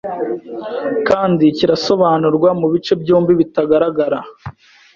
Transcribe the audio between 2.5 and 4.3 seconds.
mubice byombi bitagaragara